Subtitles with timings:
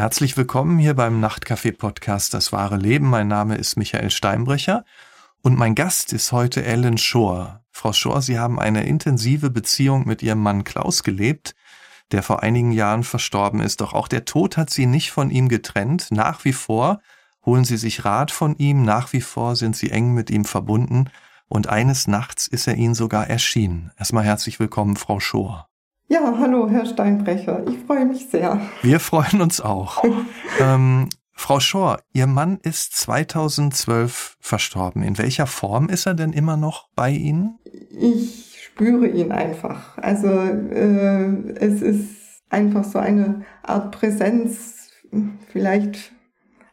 [0.00, 3.10] Herzlich willkommen hier beim Nachtcafé-Podcast Das wahre Leben.
[3.10, 4.86] Mein Name ist Michael Steinbrecher
[5.42, 7.60] und mein Gast ist heute Ellen Schor.
[7.70, 11.54] Frau Schor, Sie haben eine intensive Beziehung mit Ihrem Mann Klaus gelebt,
[12.12, 13.82] der vor einigen Jahren verstorben ist.
[13.82, 16.06] Doch auch der Tod hat Sie nicht von ihm getrennt.
[16.10, 17.02] Nach wie vor
[17.44, 21.10] holen Sie sich Rat von ihm, nach wie vor sind Sie eng mit ihm verbunden
[21.46, 23.90] und eines Nachts ist er Ihnen sogar erschienen.
[23.98, 25.69] Erstmal herzlich willkommen, Frau Schor.
[26.12, 27.62] Ja, hallo, Herr Steinbrecher.
[27.68, 28.60] Ich freue mich sehr.
[28.82, 30.02] Wir freuen uns auch.
[30.60, 35.04] ähm, Frau Schor, Ihr Mann ist 2012 verstorben.
[35.04, 37.60] In welcher Form ist er denn immer noch bei Ihnen?
[37.92, 39.98] Ich spüre ihn einfach.
[39.98, 44.90] Also äh, es ist einfach so eine Art Präsenz,
[45.52, 46.10] vielleicht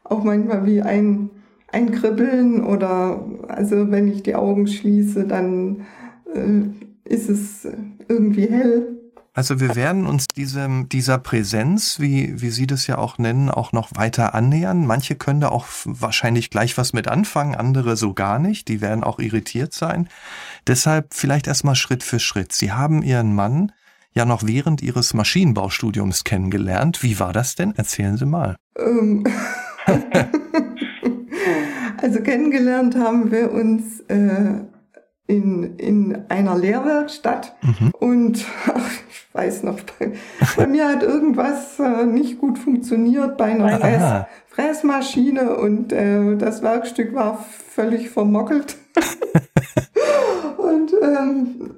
[0.03, 1.29] auch manchmal wie ein,
[1.71, 5.85] ein Kribbeln oder also wenn ich die Augen schließe, dann
[6.33, 6.63] äh,
[7.07, 7.67] ist es
[8.07, 8.96] irgendwie hell
[9.37, 13.71] also wir werden uns diesem, dieser Präsenz, wie, wie Sie das ja auch nennen, auch
[13.71, 14.87] noch weiter annähern.
[14.87, 18.67] Manche können da auch wahrscheinlich gleich was mit anfangen, andere so gar nicht.
[18.67, 20.09] Die werden auch irritiert sein.
[20.65, 22.51] Deshalb vielleicht erstmal Schritt für Schritt.
[22.51, 23.73] Sie haben Ihren Mann
[24.11, 27.03] ja noch während Ihres Maschinenbaustudiums kennengelernt.
[27.03, 27.75] Wie war das denn?
[27.75, 28.55] Erzählen Sie mal.
[28.75, 29.23] Ähm.
[32.01, 34.61] also kennengelernt haben wir uns äh,
[35.27, 37.91] in, in einer Lehrwerkstatt mhm.
[37.99, 38.89] und ach,
[39.37, 40.11] weiß noch, bei,
[40.55, 46.63] bei mir hat irgendwas äh, nicht gut funktioniert bei einer Fräs, Fräsmaschine und äh, das
[46.63, 48.77] Werkstück war völlig vermockelt.
[50.57, 51.71] und ähm,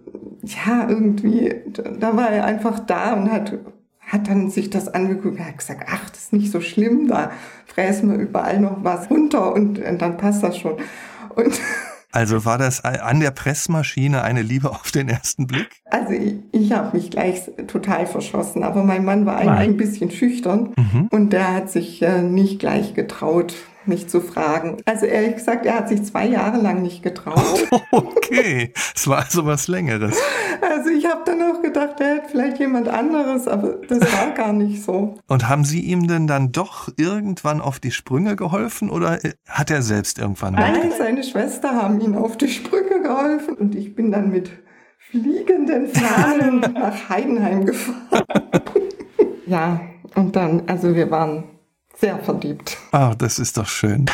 [0.43, 1.53] ja, irgendwie,
[1.99, 3.59] da war er einfach da und hat,
[3.99, 7.31] hat dann sich das angeguckt und hat gesagt, ach, das ist nicht so schlimm, da
[7.65, 10.77] fräsen wir überall noch was runter und, und dann passt das schon.
[11.35, 11.59] Und
[12.11, 15.81] also war das an der Pressmaschine eine Liebe auf den ersten Blick?
[15.85, 19.69] Also ich, ich habe mich gleich total verschossen, aber mein Mann war eigentlich Nein.
[19.71, 21.07] ein bisschen schüchtern mhm.
[21.11, 23.53] und der hat sich äh, nicht gleich getraut,
[23.85, 24.77] mich zu fragen.
[24.85, 27.67] Also ehrlich gesagt, er hat sich zwei Jahre lang nicht getraut.
[27.91, 30.17] okay, es war also was Längeres.
[30.61, 34.53] Also ich habe dann auch gedacht, er hätte vielleicht jemand anderes, aber das war gar
[34.53, 35.15] nicht so.
[35.27, 39.71] Und haben Sie ihm denn dann doch irgendwann auf die Sprünge geholfen oder äh, hat
[39.71, 44.11] er selbst irgendwann Nein, seine Schwester haben ihm auf die Sprünge geholfen und ich bin
[44.11, 44.51] dann mit
[45.09, 48.23] fliegenden Fahnen nach Heidenheim gefahren.
[49.45, 49.81] ja,
[50.15, 51.43] und dann, also wir waren
[51.99, 52.77] sehr verliebt.
[52.92, 54.05] Ah, das ist doch schön.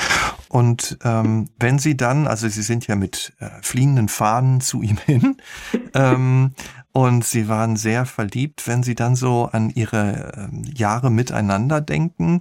[0.50, 4.98] Und ähm, wenn Sie dann, also Sie sind ja mit äh, fliegenden Fahnen zu ihm
[4.98, 5.38] hin
[5.94, 6.54] ähm,
[6.92, 12.40] und Sie waren sehr verliebt, wenn Sie dann so an Ihre äh, Jahre miteinander denken,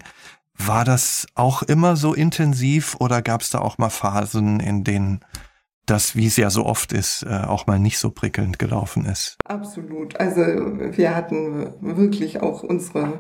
[0.57, 5.21] war das auch immer so intensiv oder gab es da auch mal Phasen, in denen
[5.85, 9.37] das, wie es ja so oft ist, äh, auch mal nicht so prickelnd gelaufen ist?
[9.45, 10.19] Absolut.
[10.19, 13.19] Also wir hatten wirklich auch unsere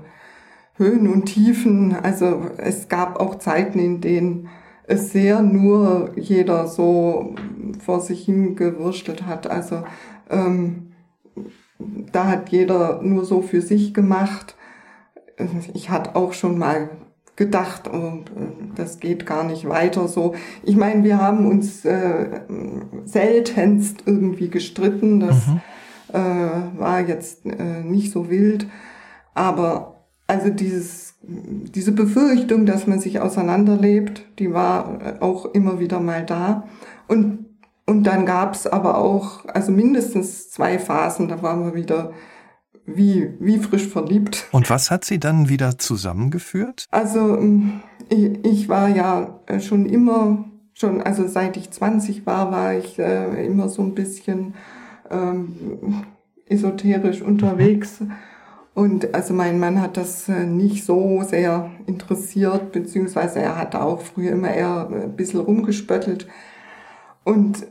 [0.76, 1.94] Höhen und Tiefen.
[1.94, 4.48] Also es gab auch Zeiten, in denen
[4.86, 7.34] es sehr nur jeder so
[7.84, 9.46] vor sich hingewurschtelt hat.
[9.46, 9.84] Also
[10.30, 10.92] ähm,
[12.12, 14.56] da hat jeder nur so für sich gemacht.
[15.72, 16.90] Ich hatte auch schon mal
[17.36, 18.20] gedacht, oh,
[18.76, 20.34] das geht gar nicht weiter so.
[20.62, 22.42] Ich meine, wir haben uns äh,
[23.04, 25.20] seltenst irgendwie gestritten.
[25.20, 25.60] Das mhm.
[26.12, 28.66] äh, war jetzt äh, nicht so wild.
[29.34, 29.93] Aber
[30.26, 36.66] also dieses, diese Befürchtung, dass man sich auseinanderlebt, die war auch immer wieder mal da.
[37.08, 37.46] Und,
[37.86, 42.12] und dann gab's aber auch, also mindestens zwei Phasen, da waren wir wieder
[42.86, 44.46] wie, wie frisch verliebt.
[44.52, 46.86] Und was hat sie dann wieder zusammengeführt?
[46.90, 52.74] Also ähm, ich, ich war ja schon immer, schon, also seit ich 20 war, war
[52.74, 54.54] ich äh, immer so ein bisschen
[55.10, 56.04] ähm,
[56.46, 58.00] esoterisch unterwegs.
[58.00, 58.12] Mhm
[58.74, 64.00] und also mein Mann hat das äh, nicht so sehr interessiert, beziehungsweise er hat auch
[64.00, 66.26] früher immer eher ein bisschen rumgespöttelt.
[67.22, 67.66] Und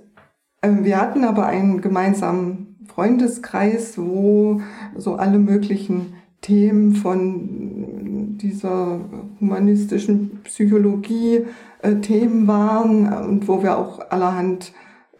[0.62, 4.62] ähm, wir hatten aber einen gemeinsamen Freundeskreis, wo
[4.95, 9.00] so alle möglichen Themen von dieser
[9.42, 11.45] humanistischen Psychologie
[11.81, 14.74] äh, Themen waren und wo wir auch allerhand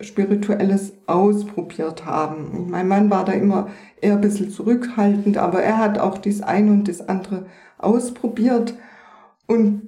[0.04, 2.70] Spirituelles ausprobiert haben.
[2.70, 3.70] Mein Mann war da immer
[4.02, 7.46] eher ein bisschen zurückhaltend, aber er hat auch das eine und das andere
[7.78, 8.76] ausprobiert.
[9.48, 9.88] Und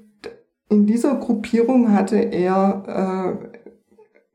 [0.69, 3.59] in dieser Gruppierung hatte er äh,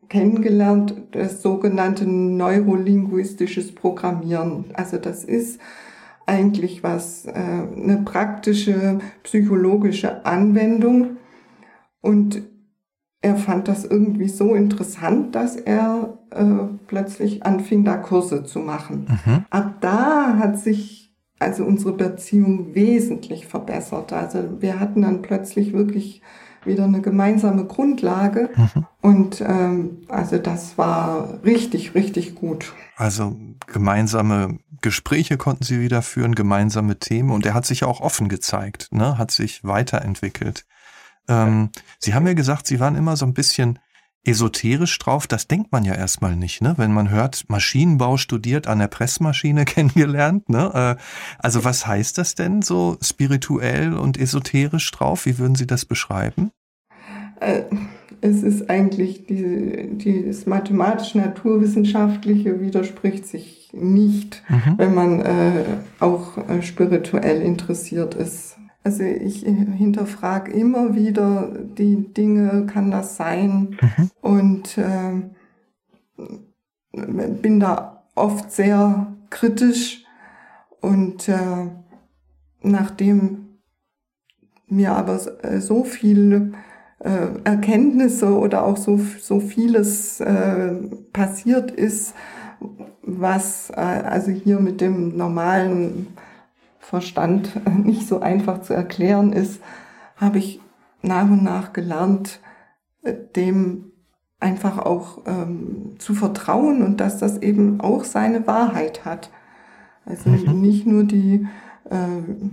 [0.08, 4.66] kennengelernt das sogenannte neurolinguistisches Programmieren.
[4.74, 5.60] Also das ist
[6.26, 11.16] eigentlich was, äh, eine praktische psychologische Anwendung.
[12.00, 12.42] Und
[13.22, 16.44] er fand das irgendwie so interessant, dass er äh,
[16.86, 19.06] plötzlich anfing, da Kurse zu machen.
[19.24, 19.44] Mhm.
[19.50, 24.12] Ab da hat sich also unsere Beziehung wesentlich verbessert.
[24.12, 26.22] Also wir hatten dann plötzlich wirklich
[26.64, 28.50] wieder eine gemeinsame Grundlage.
[28.54, 28.86] Mhm.
[29.00, 32.74] Und ähm, also das war richtig, richtig gut.
[32.96, 33.36] Also
[33.66, 38.88] gemeinsame Gespräche konnten sie wieder führen, gemeinsame Themen und er hat sich auch offen gezeigt,
[38.92, 39.18] ne?
[39.18, 40.66] hat sich weiterentwickelt.
[41.28, 43.78] Ähm, sie haben ja gesagt, Sie waren immer so ein bisschen
[44.24, 46.74] esoterisch drauf, das denkt man ja erstmal nicht, ne?
[46.76, 50.96] Wenn man hört, Maschinenbau studiert, an der Pressmaschine kennengelernt, ne?
[50.98, 51.02] Äh,
[51.38, 55.26] also was heißt das denn so spirituell und esoterisch drauf?
[55.26, 56.50] Wie würden Sie das beschreiben?
[57.40, 57.62] Äh,
[58.20, 64.74] es ist eigentlich die, die, das mathematisch-naturwissenschaftliche widerspricht sich nicht, mhm.
[64.76, 65.64] wenn man äh,
[66.00, 68.58] auch äh, spirituell interessiert ist.
[68.82, 73.76] Also ich hinterfrage immer wieder die Dinge, kann das sein?
[73.80, 74.10] Mhm.
[74.22, 75.22] Und äh,
[76.92, 80.04] bin da oft sehr kritisch.
[80.80, 81.68] Und äh,
[82.62, 83.58] nachdem
[84.66, 86.52] mir aber äh, so viele
[87.00, 90.72] äh, Erkenntnisse oder auch so, so vieles äh,
[91.12, 92.14] passiert ist,
[93.02, 96.08] was äh, also hier mit dem normalen
[96.90, 97.52] Verstand
[97.84, 99.62] nicht so einfach zu erklären ist,
[100.16, 100.60] habe ich
[101.02, 102.40] nach und nach gelernt,
[103.02, 103.92] äh, dem
[104.40, 109.30] einfach auch ähm, zu vertrauen und dass das eben auch seine Wahrheit hat.
[110.04, 110.60] Also mhm.
[110.60, 111.46] nicht nur die
[111.88, 111.96] äh,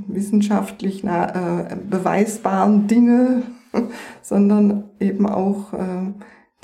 [0.08, 3.42] wissenschaftlich na, äh, beweisbaren Dinge,
[4.22, 6.14] sondern eben auch äh,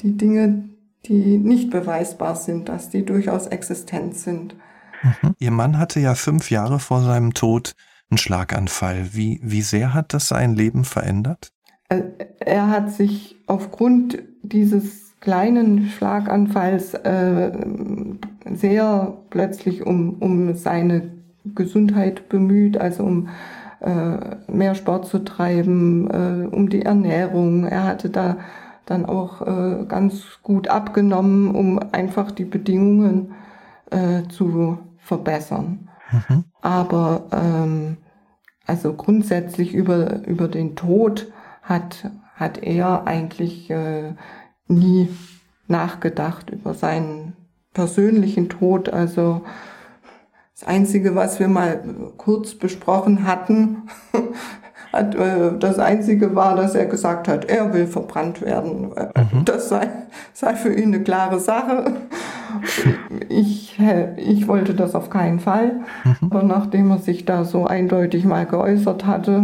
[0.01, 0.69] die Dinge,
[1.05, 4.55] die nicht beweisbar sind, dass die durchaus existent sind.
[5.03, 5.35] Mhm.
[5.37, 7.75] Ihr Mann hatte ja fünf Jahre vor seinem Tod
[8.09, 9.09] einen Schlaganfall.
[9.13, 11.51] Wie, wie sehr hat das sein Leben verändert?
[11.89, 12.03] Äh,
[12.39, 17.51] er hat sich aufgrund dieses kleinen Schlaganfalls äh,
[18.53, 21.11] sehr plötzlich um, um seine
[21.55, 23.29] Gesundheit bemüht, also um
[23.79, 24.17] äh,
[24.51, 27.65] mehr Sport zu treiben, äh, um die Ernährung.
[27.65, 28.37] Er hatte da
[28.85, 33.33] dann auch äh, ganz gut abgenommen, um einfach die Bedingungen
[33.91, 35.89] äh, zu verbessern.
[36.11, 36.45] Mhm.
[36.61, 37.97] Aber ähm,
[38.65, 44.13] also grundsätzlich über, über den Tod hat, hat er eigentlich äh,
[44.67, 45.09] nie
[45.67, 47.35] nachgedacht über seinen
[47.73, 48.89] persönlichen Tod.
[48.89, 49.43] Also
[50.53, 51.83] das Einzige, was wir mal
[52.17, 53.83] kurz besprochen hatten,
[54.93, 58.91] hat, äh, das Einzige war, dass er gesagt hat, er will verbrannt werden.
[58.91, 59.43] Mhm.
[59.45, 59.89] Das sei,
[60.33, 61.93] sei für ihn eine klare Sache.
[63.29, 63.81] Ich,
[64.17, 65.81] ich wollte das auf keinen Fall.
[66.03, 66.27] Mhm.
[66.29, 69.43] Aber nachdem er sich da so eindeutig mal geäußert hatte,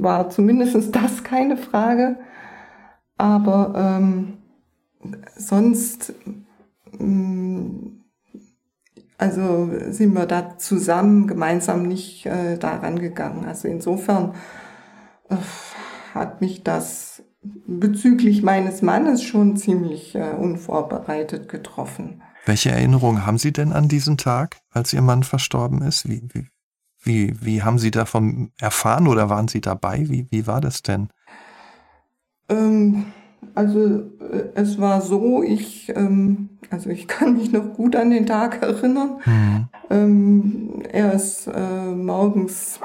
[0.00, 2.16] war zumindest das keine Frage.
[3.18, 4.34] Aber ähm,
[5.36, 6.14] sonst
[7.00, 8.00] ähm,
[9.18, 13.44] also sind wir da zusammen, gemeinsam nicht äh, daran gegangen.
[13.46, 14.63] Also insofern äh,
[16.14, 17.22] hat mich das
[17.66, 22.22] bezüglich meines Mannes schon ziemlich äh, unvorbereitet getroffen.
[22.46, 26.08] Welche Erinnerungen haben Sie denn an diesen Tag, als Ihr Mann verstorben ist?
[26.08, 26.46] Wie, wie,
[27.02, 30.08] wie, wie haben Sie davon erfahren oder waren Sie dabei?
[30.08, 31.08] Wie, wie war das denn?
[32.48, 33.06] Ähm,
[33.54, 38.26] also äh, es war so, ich, ähm, also ich kann mich noch gut an den
[38.26, 39.20] Tag erinnern.
[39.24, 39.68] Mhm.
[39.90, 42.80] Ähm, er ist äh, morgens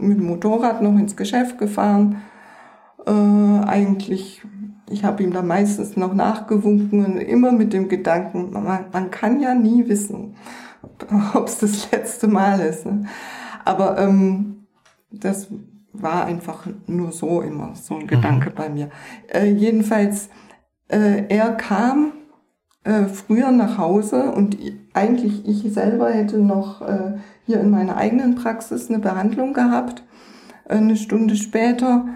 [0.00, 2.22] mit dem Motorrad noch ins Geschäft gefahren.
[3.06, 4.42] Äh, eigentlich,
[4.88, 9.54] ich habe ihm da meistens noch nachgewunken, immer mit dem Gedanken, man, man kann ja
[9.54, 10.36] nie wissen,
[11.34, 12.86] ob es das letzte Mal ist.
[12.86, 13.06] Ne?
[13.64, 14.66] Aber ähm,
[15.10, 15.48] das
[15.92, 18.54] war einfach nur so immer so ein Gedanke mhm.
[18.54, 18.90] bei mir.
[19.28, 20.28] Äh, jedenfalls,
[20.88, 22.12] äh, er kam
[22.84, 24.56] äh, früher nach Hause und
[24.94, 27.18] eigentlich ich selber hätte noch äh,
[27.50, 30.04] hier in meiner eigenen Praxis eine Behandlung gehabt,
[30.68, 32.06] äh, eine Stunde später.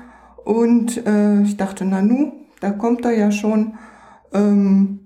[0.45, 3.75] Und äh, ich dachte, na nu, da kommt er ja schon.
[4.33, 5.01] Ähm,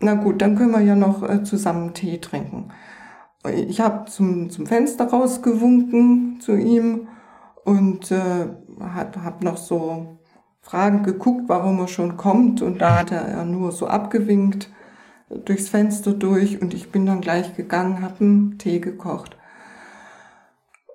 [0.00, 2.72] na gut, dann können wir ja noch äh, zusammen Tee trinken.
[3.68, 7.08] Ich habe zum, zum Fenster rausgewunken zu ihm
[7.64, 8.48] und äh,
[8.80, 10.18] habe hab noch so
[10.60, 14.70] Fragen geguckt, warum er schon kommt und da hat er nur so abgewinkt
[15.44, 19.36] durchs Fenster durch und ich bin dann gleich gegangen, habe einen Tee gekocht.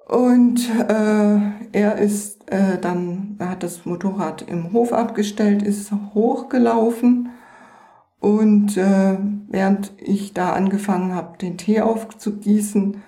[0.08, 1.40] Und äh,
[1.74, 7.30] er ist äh, dann, er hat das Motorrad im Hof abgestellt, ist hochgelaufen
[8.20, 9.18] und äh,
[9.50, 13.04] während ich da angefangen habe, den Tee aufzugießen,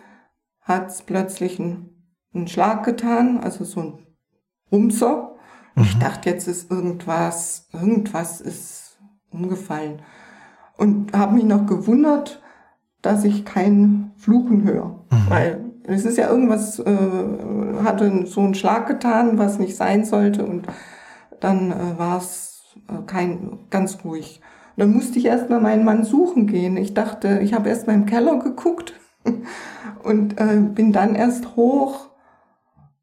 [0.62, 2.00] hat es plötzlich einen
[2.34, 3.94] einen Schlag getan, also so ein
[4.72, 5.36] Rumser.
[5.76, 5.84] Mhm.
[5.84, 9.00] Ich dachte, jetzt ist irgendwas, irgendwas ist
[9.32, 10.02] umgefallen.
[10.78, 12.42] Und habe mich noch gewundert,
[13.02, 15.06] dass ich kein Fluchen höre.
[15.12, 15.30] Mhm.
[15.30, 20.46] Weil es ist ja irgendwas, äh, hatte so einen Schlag getan, was nicht sein sollte
[20.46, 20.68] und
[21.40, 24.42] dann äh, war es äh, kein, ganz ruhig.
[24.78, 26.78] Dann musste ich erstmal meinen Mann suchen gehen.
[26.78, 28.94] Ich dachte, ich habe erst mal im Keller geguckt
[30.04, 32.10] und äh, bin dann erst hoch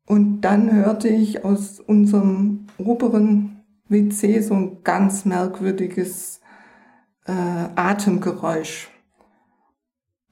[0.06, 6.40] und dann hörte ich aus unserem oberen WC so ein ganz merkwürdiges
[7.26, 7.32] äh,
[7.74, 8.90] Atemgeräusch.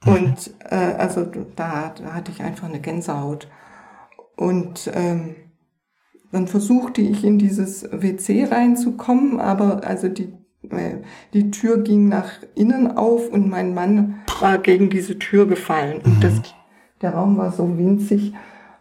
[0.13, 3.47] Und äh, also da, da hatte ich einfach eine Gänsehaut.
[4.35, 5.35] Und ähm,
[6.31, 10.33] dann versuchte ich in dieses WC reinzukommen, aber also die,
[10.69, 10.97] äh,
[11.33, 16.01] die Tür ging nach innen auf und mein Mann war gegen diese Tür gefallen.
[16.03, 16.43] Und das, mhm.
[17.01, 18.33] der Raum war so winzig,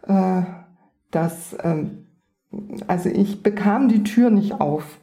[0.06, 0.42] äh,
[1.10, 2.06] dass ähm,
[2.86, 4.98] also ich bekam die Tür nicht auf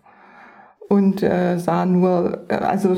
[0.91, 2.95] und äh, sah nur, äh, also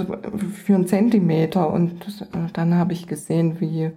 [0.52, 1.70] für einen Zentimeter.
[1.70, 3.92] Und äh, dann habe ich gesehen, wie,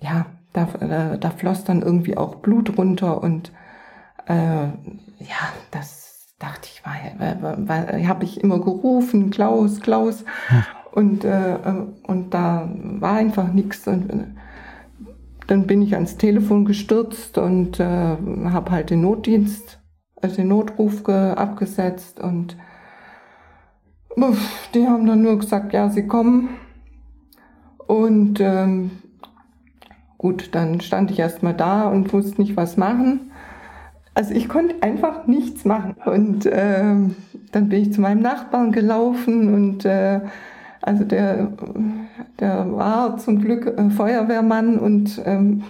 [0.00, 3.22] ja, da, äh, da floss dann irgendwie auch Blut runter.
[3.22, 3.52] Und
[4.26, 10.24] äh, ja, das dachte ich, war, war, habe ich immer gerufen, Klaus, Klaus.
[10.46, 10.64] Hm.
[10.92, 13.86] Und, äh, äh, und da war einfach nichts.
[13.86, 14.24] Und äh,
[15.46, 19.78] dann bin ich ans Telefon gestürzt und äh, habe halt den Notdienst,
[20.22, 22.56] also den Notruf abgesetzt und
[24.74, 26.50] die haben dann nur gesagt, ja, sie kommen.
[27.86, 28.90] Und ähm,
[30.18, 33.32] gut, dann stand ich erstmal da und wusste nicht, was machen.
[34.14, 35.96] Also ich konnte einfach nichts machen.
[36.04, 37.16] Und ähm,
[37.52, 40.20] dann bin ich zu meinem Nachbarn gelaufen und äh,
[40.82, 41.52] also der,
[42.38, 45.64] der war zum Glück äh, Feuerwehrmann und ähm,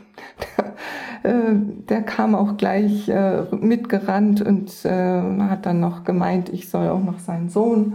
[1.24, 1.54] der, äh,
[1.88, 7.02] der kam auch gleich äh, mitgerannt und äh, hat dann noch gemeint, ich soll auch
[7.02, 7.94] noch seinen Sohn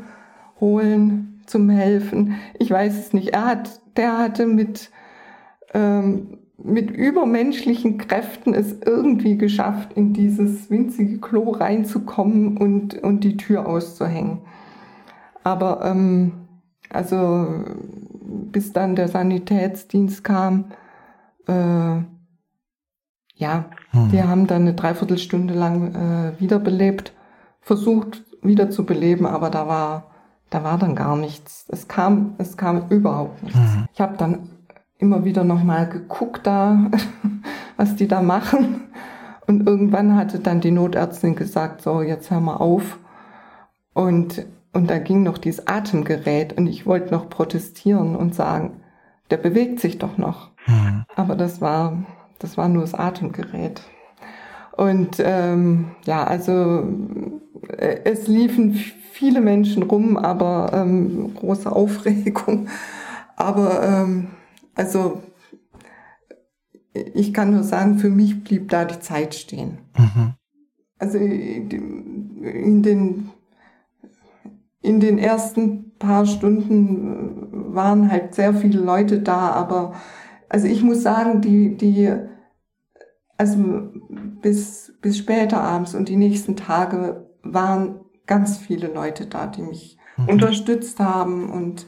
[0.59, 2.35] holen zum Helfen.
[2.59, 3.29] Ich weiß es nicht.
[3.29, 4.91] Er hat, der hatte mit,
[5.73, 13.37] ähm, mit übermenschlichen Kräften es irgendwie geschafft, in dieses winzige Klo reinzukommen und, und die
[13.37, 14.41] Tür auszuhängen.
[15.43, 16.31] Aber ähm,
[16.89, 17.47] also
[18.51, 20.65] bis dann der Sanitätsdienst kam,
[21.47, 22.01] äh,
[23.35, 24.11] ja, hm.
[24.11, 27.13] die haben dann eine Dreiviertelstunde lang äh, wiederbelebt,
[27.61, 30.12] versucht wiederzubeleben, aber da war
[30.53, 31.65] da war dann gar nichts.
[31.69, 33.57] Es kam, es kam überhaupt nichts.
[33.57, 33.85] Mhm.
[33.93, 34.49] Ich habe dann
[34.99, 36.91] immer wieder nochmal geguckt da,
[37.77, 38.81] was die da machen.
[39.47, 42.99] Und irgendwann hatte dann die Notärztin gesagt, so, jetzt hör mal auf.
[43.93, 48.81] Und, und da ging noch dieses Atemgerät und ich wollte noch protestieren und sagen,
[49.31, 50.51] der bewegt sich doch noch.
[50.67, 51.05] Mhm.
[51.15, 51.97] Aber das war,
[52.37, 53.81] das war nur das Atemgerät.
[54.71, 56.87] Und ähm, ja, also
[57.77, 58.79] äh, es liefen
[59.13, 62.67] viele Menschen rum, aber ähm, große Aufregung.
[63.35, 64.29] Aber ähm,
[64.75, 65.21] also
[66.93, 69.77] ich kann nur sagen, für mich blieb da die Zeit stehen.
[69.97, 70.33] Mhm.
[70.97, 73.29] Also in den,
[74.81, 79.93] in den ersten paar Stunden waren halt sehr viele Leute da, aber
[80.49, 82.13] also ich muss sagen, die, die,
[83.37, 83.57] also
[84.41, 89.97] bis, bis später abends und die nächsten Tage waren ganz viele Leute da, die mich
[90.17, 90.29] mhm.
[90.29, 91.85] unterstützt haben und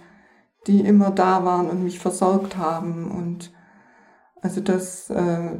[0.67, 3.51] die immer da waren und mich versorgt haben und
[4.41, 5.09] also das.
[5.09, 5.55] Äh,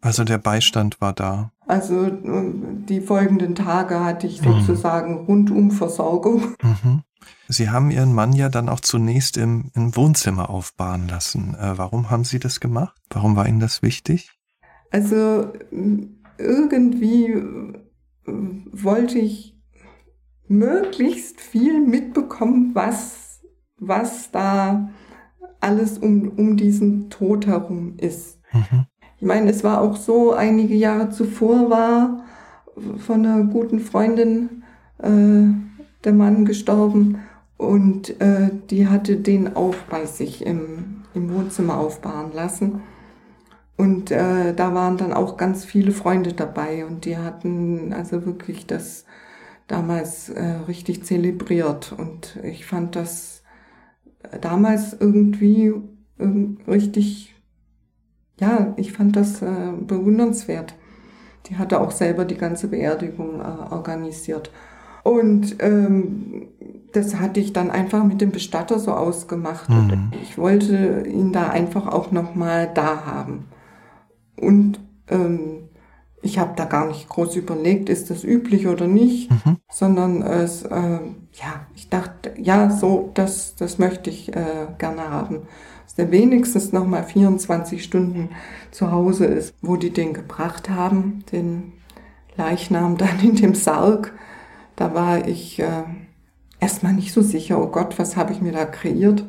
[0.00, 1.52] also der Beistand war da.
[1.66, 4.60] Also die folgenden Tage hatte ich mhm.
[4.60, 5.26] sozusagen mhm.
[5.26, 6.54] rundum Versorgung.
[6.62, 7.02] Mhm.
[7.48, 11.54] Sie haben Ihren Mann ja dann auch zunächst im, im Wohnzimmer aufbahren lassen.
[11.54, 12.94] Äh, warum haben Sie das gemacht?
[13.10, 14.30] Warum war Ihnen das wichtig?
[14.90, 15.52] Also
[16.38, 17.34] irgendwie
[18.26, 19.53] wollte ich
[20.48, 23.40] möglichst viel mitbekommen, was,
[23.78, 24.90] was da
[25.60, 28.40] alles um, um diesen Tod herum ist.
[28.52, 28.86] Mhm.
[29.18, 32.24] Ich meine, es war auch so, einige Jahre zuvor war
[32.98, 34.64] von einer guten Freundin
[34.98, 35.44] äh,
[36.04, 37.20] der Mann gestorben
[37.56, 42.82] und äh, die hatte den auch bei sich im, im Wohnzimmer aufbauen lassen.
[43.76, 48.66] Und äh, da waren dann auch ganz viele Freunde dabei und die hatten also wirklich
[48.66, 49.04] das
[49.66, 51.94] damals äh, richtig zelebriert.
[51.96, 53.42] Und ich fand das
[54.40, 55.72] damals irgendwie
[56.18, 57.34] äh, richtig,
[58.38, 60.74] ja, ich fand das äh, bewundernswert.
[61.46, 64.50] Die hatte auch selber die ganze Beerdigung äh, organisiert.
[65.02, 66.48] Und ähm,
[66.92, 69.68] das hatte ich dann einfach mit dem Bestatter so ausgemacht.
[69.68, 70.12] Mhm.
[70.22, 73.44] Ich wollte ihn da einfach auch nochmal da haben.
[74.36, 75.68] Und ähm,
[76.24, 79.58] ich habe da gar nicht groß überlegt, ist das üblich oder nicht, mhm.
[79.70, 80.98] sondern es, äh,
[81.32, 85.42] ja, ich dachte, ja, so, das, das möchte ich äh, gerne haben.
[85.84, 88.30] dass der wenigstens noch mal 24 Stunden
[88.70, 91.74] zu Hause ist, wo die den gebracht haben, den
[92.36, 94.14] Leichnam dann in dem Sarg.
[94.76, 95.84] Da war ich äh,
[96.58, 99.26] erstmal nicht so sicher, oh Gott, was habe ich mir da kreiert.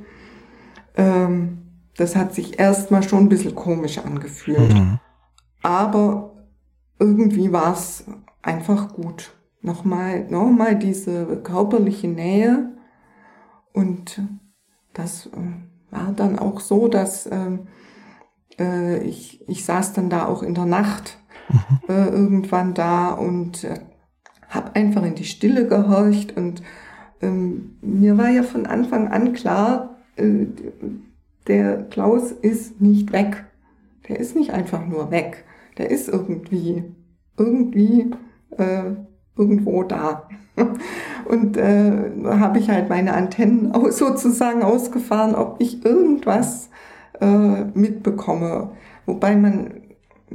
[0.95, 1.57] Ähm,
[1.97, 4.73] das hat sich erstmal schon ein bisschen komisch angefühlt.
[4.73, 4.99] Mhm.
[5.61, 6.34] Aber
[6.99, 8.05] irgendwie war es
[8.41, 9.33] einfach gut.
[9.61, 12.73] Nochmal, nochmal diese körperliche Nähe.
[13.73, 14.21] Und
[14.93, 15.31] das äh,
[15.91, 17.57] war dann auch so, dass äh,
[18.59, 21.17] äh, ich, ich saß dann da auch in der Nacht
[21.49, 21.59] mhm.
[21.89, 23.79] äh, irgendwann da und äh,
[24.49, 26.37] habe einfach in die Stille gehorcht.
[26.37, 26.61] Und
[27.21, 30.45] ähm, mir war ja von Anfang an klar, äh,
[31.47, 33.45] der Klaus ist nicht weg.
[34.07, 35.45] Der ist nicht einfach nur weg.
[35.77, 36.83] Der ist irgendwie,
[37.37, 38.11] irgendwie
[38.57, 38.91] äh,
[39.37, 40.27] irgendwo da.
[41.25, 46.69] Und äh, habe ich halt meine Antennen aus, sozusagen ausgefahren, ob ich irgendwas
[47.19, 48.71] äh, mitbekomme.
[49.05, 49.81] Wobei man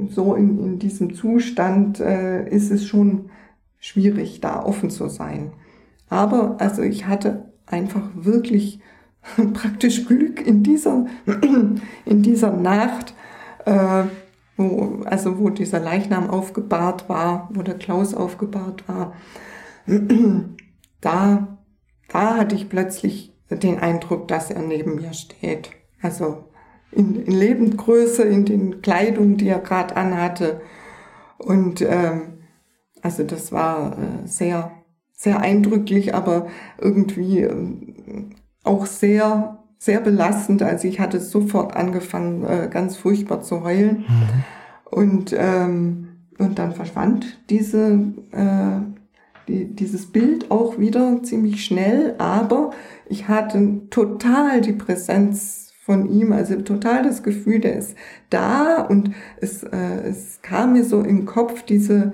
[0.09, 3.29] so in, in diesem Zustand äh, ist es schon
[3.79, 5.51] schwierig, da offen zu sein.
[6.09, 8.79] Aber also ich hatte einfach wirklich
[9.53, 11.05] praktisch Glück in dieser,
[12.05, 13.13] in dieser Nacht,
[13.65, 14.03] äh,
[14.61, 19.13] wo, also wo dieser Leichnam aufgebahrt war, wo der Klaus aufgebahrt war.
[21.01, 21.57] Da,
[22.09, 25.71] da hatte ich plötzlich den Eindruck, dass er neben mir steht.
[26.01, 26.45] Also
[26.91, 30.61] in, in Lebensgröße, in den Kleidungen, die er gerade anhatte.
[31.37, 32.43] Und ähm,
[33.01, 34.71] also das war äh, sehr,
[35.11, 37.55] sehr eindrücklich, aber irgendwie äh,
[38.63, 40.61] auch sehr, sehr belastend.
[40.61, 44.05] Also ich hatte sofort angefangen, äh, ganz furchtbar zu heulen.
[44.07, 44.43] Mhm.
[44.91, 48.81] Und, ähm, und dann verschwand diese, äh,
[49.47, 52.71] die, dieses Bild auch wieder ziemlich schnell, aber
[53.07, 57.95] ich hatte total die Präsenz von ihm, also total das Gefühl, der ist
[58.29, 62.13] da und es, äh, es kam mir so im Kopf diese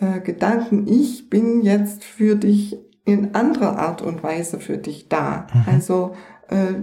[0.00, 5.46] äh, Gedanken, ich bin jetzt für dich in anderer Art und Weise für dich da.
[5.52, 5.62] Mhm.
[5.66, 6.14] Also
[6.48, 6.74] äh,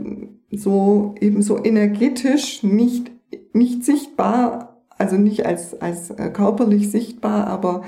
[0.56, 3.12] so eben so energetisch, nicht,
[3.54, 7.84] nicht sichtbar, also nicht als, als äh, körperlich sichtbar, aber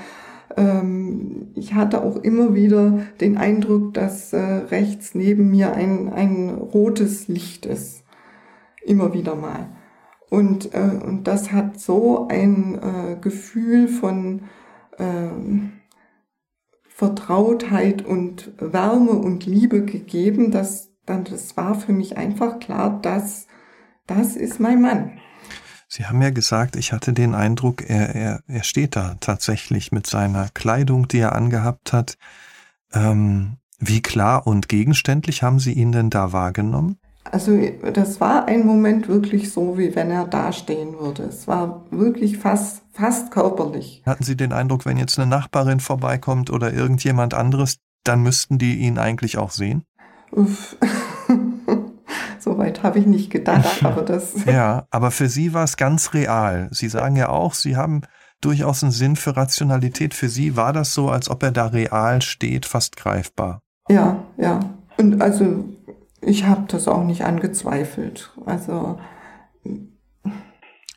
[0.56, 6.50] ähm, ich hatte auch immer wieder den Eindruck, dass äh, rechts neben mir ein, ein
[6.50, 8.04] rotes Licht ist.
[8.84, 9.68] Immer wieder mal.
[10.30, 14.42] Und, äh, und das hat so ein äh, Gefühl von,
[14.98, 15.28] äh,
[16.96, 23.46] Vertrautheit und Wärme und Liebe gegeben, dass dann das war für mich einfach klar, dass
[24.06, 25.18] das ist mein Mann.
[25.88, 30.06] Sie haben ja gesagt, ich hatte den Eindruck, er, er, er steht da tatsächlich mit
[30.06, 32.16] seiner Kleidung, die er angehabt hat.
[32.92, 36.98] Ähm, wie klar und gegenständlich haben Sie ihn denn da wahrgenommen?
[37.24, 37.58] Also
[37.92, 41.24] das war ein Moment wirklich so, wie wenn er dastehen würde.
[41.24, 44.02] Es war wirklich fast, fast körperlich.
[44.04, 48.76] Hatten Sie den Eindruck, wenn jetzt eine Nachbarin vorbeikommt oder irgendjemand anderes, dann müssten die
[48.76, 49.84] ihn eigentlich auch sehen?
[50.34, 50.76] Uff.
[52.38, 54.34] Soweit habe ich nicht gedacht, aber das.
[54.46, 56.68] ja, aber für Sie war es ganz real.
[56.72, 58.02] Sie sagen ja auch, Sie haben
[58.40, 60.12] durchaus einen Sinn für Rationalität.
[60.12, 63.62] Für Sie war das so, als ob er da real steht, fast greifbar.
[63.88, 64.60] Ja, ja.
[64.98, 65.64] Und also
[66.20, 68.32] ich habe das auch nicht angezweifelt.
[68.44, 68.98] Also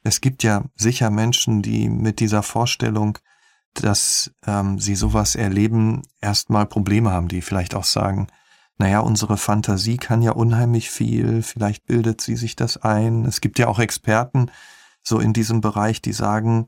[0.04, 3.18] es gibt ja sicher Menschen, die mit dieser Vorstellung,
[3.74, 8.28] dass ähm, sie sowas erleben, erstmal Probleme haben, die vielleicht auch sagen,
[8.78, 13.26] naja, unsere Fantasie kann ja unheimlich viel, vielleicht bildet sie sich das ein.
[13.26, 14.52] Es gibt ja auch Experten
[15.02, 16.68] so in diesem Bereich, die sagen,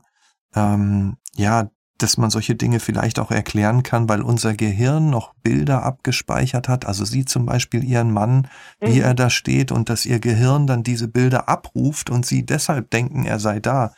[0.54, 5.82] ähm, ja, dass man solche Dinge vielleicht auch erklären kann, weil unser Gehirn noch Bilder
[5.82, 6.86] abgespeichert hat.
[6.86, 8.48] Also Sie zum Beispiel Ihren Mann,
[8.80, 9.04] wie mhm.
[9.04, 13.26] er da steht und dass Ihr Gehirn dann diese Bilder abruft und Sie deshalb denken,
[13.26, 13.92] er sei da.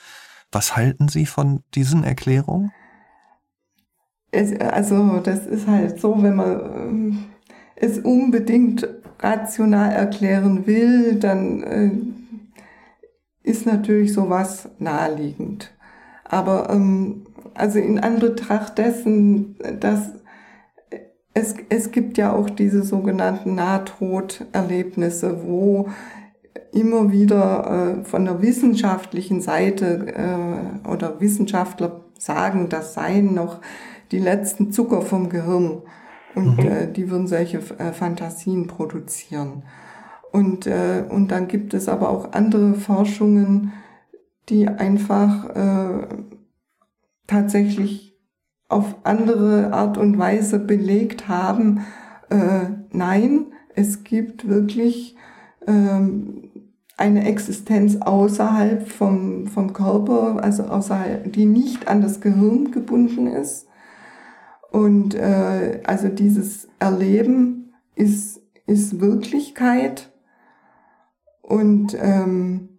[0.50, 2.72] Was halten Sie von diesen Erklärungen?
[4.32, 7.24] Also das ist halt so, wenn man ähm,
[7.82, 11.90] es unbedingt rational erklären will, dann äh,
[13.42, 15.74] ist natürlich sowas naheliegend.
[16.24, 20.12] Aber ähm, also in Anbetracht dessen, dass
[21.34, 25.88] es, es gibt ja auch diese sogenannten Nahtoderlebnisse, wo
[26.72, 33.60] immer wieder äh, von der wissenschaftlichen Seite äh, oder Wissenschaftler sagen, das seien noch
[34.12, 35.82] die letzten Zucker vom Gehirn
[36.34, 36.66] und mhm.
[36.66, 39.64] äh, die würden solche äh, Fantasien produzieren.
[40.32, 43.72] Und, äh, und dann gibt es aber auch andere Forschungen,
[44.48, 46.08] die einfach äh,
[47.26, 48.18] tatsächlich
[48.68, 51.84] auf andere Art und Weise belegt haben,
[52.30, 55.16] äh, nein, es gibt wirklich
[55.66, 56.50] ähm,
[56.96, 63.66] eine Existenz außerhalb vom, vom Körper, also außerhalb, die nicht an das Gehirn gebunden ist.
[64.72, 70.10] Und äh, also dieses Erleben ist, ist Wirklichkeit
[71.42, 72.70] und, ähm,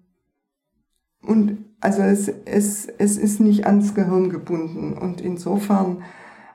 [1.22, 4.94] und also es, es, es ist nicht ans Gehirn gebunden.
[4.94, 6.02] Und insofern,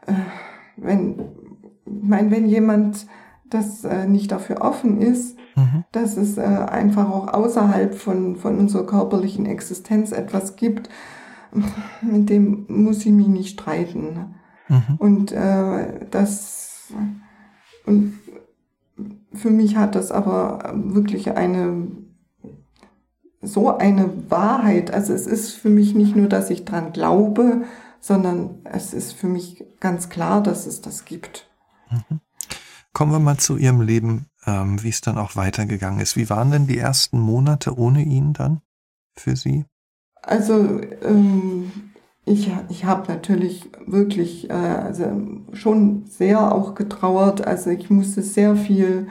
[0.07, 0.15] äh,
[0.77, 1.21] wenn,
[1.87, 3.07] ich meine, wenn jemand
[3.49, 5.85] das äh, nicht dafür offen ist, mhm.
[5.93, 10.91] dass es äh, einfach auch außerhalb von, von unserer körperlichen Existenz etwas gibt,
[12.03, 14.35] mit dem muss ich mich nicht streiten.
[14.69, 14.97] Mhm.
[14.99, 16.93] Und äh, das
[17.87, 18.19] und
[19.33, 21.89] für mich hat das aber wirklich eine
[23.41, 24.93] so eine Wahrheit.
[24.93, 27.65] Also es ist für mich nicht nur, dass ich dran glaube,
[28.01, 31.49] sondern es ist für mich ganz klar, dass es das gibt.
[31.91, 32.21] Mhm.
[32.93, 36.17] Kommen wir mal zu Ihrem Leben, ähm, wie es dann auch weitergegangen ist.
[36.17, 38.61] Wie waren denn die ersten Monate ohne ihn dann
[39.15, 39.65] für Sie?
[40.23, 41.71] Also ähm,
[42.29, 45.05] ich, ich habe natürlich wirklich äh, also
[45.53, 47.47] schon sehr auch getrauert.
[47.47, 49.09] Also ich musste sehr viel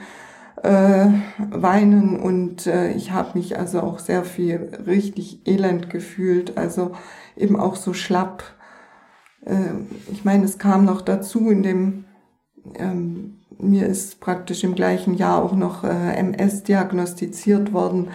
[0.62, 1.06] äh,
[1.50, 6.92] weinen und äh, ich habe mich also auch sehr viel richtig elend gefühlt, also
[7.36, 8.42] eben auch so schlapp.
[9.44, 9.54] Äh,
[10.12, 12.04] ich meine, es kam noch dazu, in dem
[12.74, 18.08] ähm, mir ist praktisch im gleichen Jahr auch noch äh, MS diagnostiziert worden.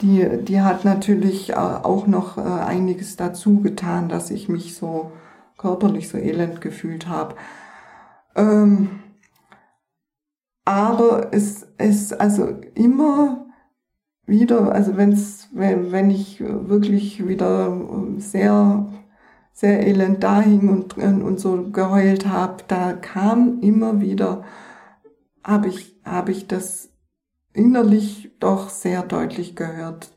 [0.00, 5.12] Die, die hat natürlich auch noch äh, einiges dazu getan, dass ich mich so
[5.56, 7.34] körperlich so elend gefühlt habe.
[8.36, 9.00] Ähm,
[10.64, 13.46] aber es ist also immer
[14.26, 17.76] wieder, also wenn's, wenn, wenn ich wirklich wieder
[18.18, 18.86] sehr,
[19.52, 24.44] sehr elend da hing und, und so geheult habe, da kam immer wieder,
[25.42, 26.90] habe ich, habe ich das
[27.52, 30.10] innerlich doch sehr deutlich gehört.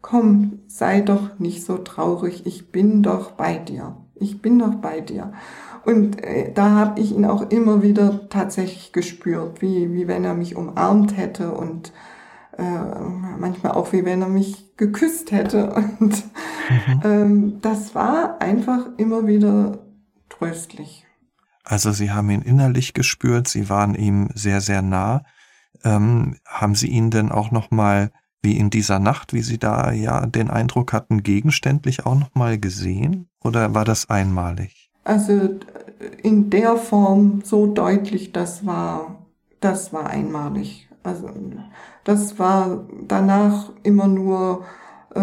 [0.00, 3.96] Komm, sei doch nicht so traurig, ich bin doch bei dir.
[4.14, 5.32] Ich bin doch bei dir.
[5.84, 10.34] Und äh, da habe ich ihn auch immer wieder tatsächlich gespürt, wie, wie wenn er
[10.34, 11.92] mich umarmt hätte und
[12.58, 12.62] äh,
[13.38, 15.72] manchmal auch wie wenn er mich geküsst hätte.
[16.00, 16.24] Und
[16.68, 17.00] mhm.
[17.04, 19.78] ähm, das war einfach immer wieder
[20.28, 21.06] tröstlich.
[21.64, 25.22] Also Sie haben ihn innerlich gespürt, Sie waren ihm sehr, sehr nah.
[25.84, 28.10] Ähm, haben Sie ihn denn auch noch mal
[28.42, 32.58] wie in dieser Nacht, wie Sie da ja den Eindruck hatten, gegenständlich auch noch mal
[32.58, 33.28] gesehen?
[33.42, 34.90] Oder war das einmalig?
[35.04, 35.58] Also
[36.22, 39.16] in der Form so deutlich, das war,
[39.60, 40.88] das war einmalig.
[41.02, 41.30] Also
[42.04, 44.64] das war danach immer nur
[45.14, 45.20] äh,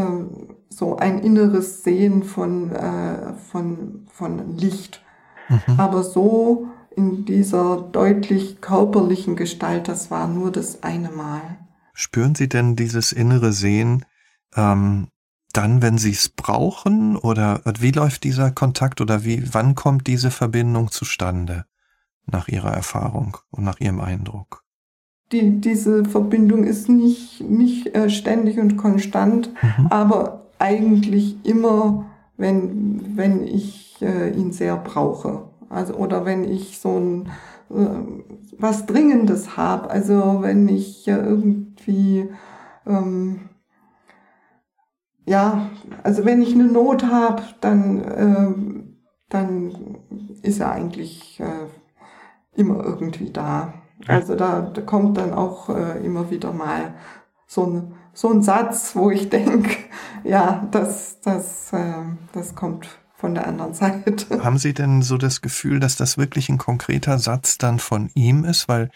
[0.70, 5.04] so ein inneres Sehen von, äh, von, von Licht.
[5.48, 5.80] Mhm.
[5.80, 11.42] Aber so in dieser deutlich körperlichen Gestalt, das war nur das eine Mal.
[11.94, 14.06] Spüren Sie denn dieses innere Sehen
[14.56, 15.08] ähm,
[15.56, 17.16] dann, wenn sie es brauchen?
[17.16, 21.66] Oder wie läuft dieser Kontakt oder wie, wann kommt diese Verbindung zustande
[22.26, 24.64] nach Ihrer Erfahrung und nach Ihrem Eindruck?
[25.32, 29.88] Die, diese Verbindung ist nicht, nicht äh, ständig und konstant, mhm.
[29.88, 32.06] aber eigentlich immer,
[32.38, 35.50] wenn, wenn ich äh, ihn sehr brauche.
[35.70, 37.30] Also, oder wenn ich so ein,
[37.70, 38.24] äh,
[38.58, 39.90] was Dringendes habe.
[39.90, 42.30] Also, wenn ich irgendwie,
[42.86, 43.50] ähm,
[45.26, 45.70] ja,
[46.04, 48.86] also wenn ich eine Not habe, dann, äh,
[49.30, 49.98] dann
[50.44, 51.68] ist er eigentlich äh,
[52.56, 53.74] immer irgendwie da.
[54.08, 56.94] Also da, da kommt dann auch äh, immer wieder mal
[57.48, 59.78] so ein, so ein Satz, wo ich denke,
[60.24, 62.88] ja, das, das, äh, das kommt
[63.26, 64.14] von der anderen Seite.
[64.44, 68.44] Haben Sie denn so das Gefühl, dass das wirklich ein konkreter Satz dann von ihm
[68.44, 68.68] ist?
[68.68, 68.92] Weil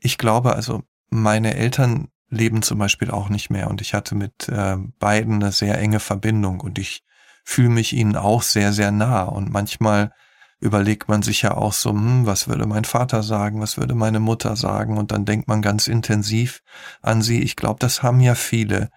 [0.00, 4.48] ich glaube, also meine Eltern leben zum Beispiel auch nicht mehr und ich hatte mit
[4.48, 7.04] äh, beiden eine sehr enge Verbindung und ich
[7.44, 10.10] fühle mich ihnen auch sehr, sehr nah und manchmal
[10.58, 14.20] überlegt man sich ja auch so, hm, was würde mein Vater sagen, was würde meine
[14.20, 16.62] Mutter sagen und dann denkt man ganz intensiv
[17.02, 17.42] an sie.
[17.42, 18.88] Ich glaube, das haben ja viele.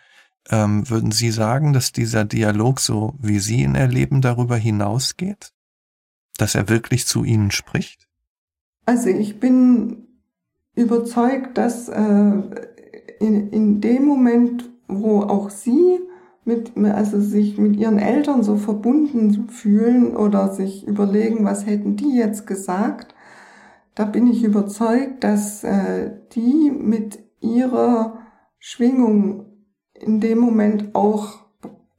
[0.52, 5.54] Ähm, würden Sie sagen, dass dieser Dialog, so wie Sie ihn erleben, darüber hinausgeht?
[6.38, 8.08] Dass er wirklich zu Ihnen spricht?
[8.86, 10.08] Also ich bin
[10.76, 12.42] überzeugt, dass äh,
[13.20, 16.00] in, in dem Moment, wo auch sie
[16.46, 22.16] mit, also sich mit ihren Eltern so verbunden fühlen oder sich überlegen, was hätten die
[22.16, 23.14] jetzt gesagt,
[23.94, 28.20] da bin ich überzeugt, dass äh, die mit ihrer
[28.58, 29.46] Schwingung
[30.02, 31.40] in dem Moment auch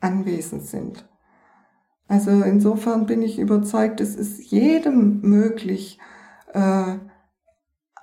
[0.01, 1.09] anwesend sind.
[2.09, 5.99] Also insofern bin ich überzeugt, es ist jedem möglich,
[6.53, 6.97] äh,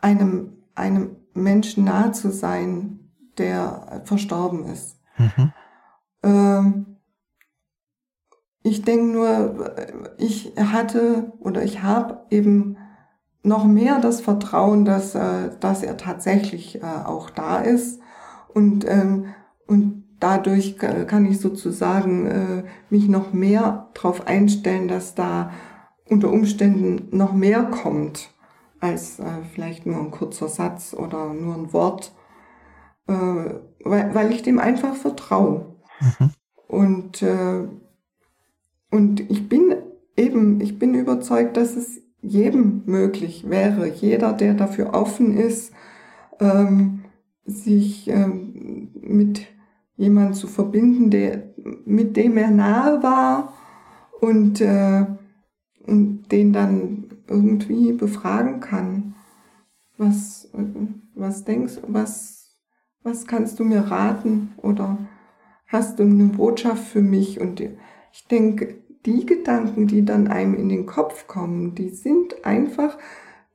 [0.01, 4.99] einem, einem Menschen nah zu sein, der verstorben ist.
[5.17, 5.53] Mhm.
[6.23, 6.85] Ähm,
[8.63, 9.75] ich denke nur,
[10.17, 12.77] ich hatte oder ich habe eben
[13.43, 18.01] noch mehr das Vertrauen, dass, äh, dass er tatsächlich äh, auch da ist
[18.53, 19.33] und, ähm,
[19.67, 25.51] und dadurch kann ich sozusagen äh, mich noch mehr darauf einstellen, dass da
[26.09, 28.31] unter Umständen noch mehr kommt
[28.79, 32.13] als äh, vielleicht nur ein kurzer Satz oder nur ein Wort,
[33.07, 35.75] äh, weil, weil ich dem einfach vertraue.
[35.99, 36.29] Mhm.
[36.67, 37.67] Und, äh,
[38.91, 39.75] und ich bin
[40.15, 45.71] eben, ich bin überzeugt, dass es jedem möglich wäre, jeder, der dafür offen ist,
[46.39, 47.03] ähm,
[47.45, 49.47] sich ähm, mit
[49.97, 51.43] jemand zu verbinden, der,
[51.85, 53.53] mit dem er nahe war
[54.21, 55.05] und, äh,
[55.85, 59.15] und den dann irgendwie befragen kann.
[59.97, 60.49] Was,
[61.15, 62.55] was denkst was,
[63.03, 64.99] was kannst du mir raten oder
[65.65, 67.41] hast du eine Botschaft für mich?
[67.41, 72.97] Und ich denke, die Gedanken, die dann einem in den Kopf kommen, die sind einfach